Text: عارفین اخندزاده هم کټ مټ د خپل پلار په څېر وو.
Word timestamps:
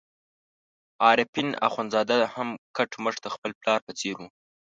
عارفین 1.07 1.49
اخندزاده 1.67 2.17
هم 2.33 2.49
کټ 2.77 2.91
مټ 3.03 3.15
د 3.21 3.27
خپل 3.35 3.51
پلار 3.61 3.79
په 3.87 3.91
څېر 3.99 4.15
وو. 4.19 4.27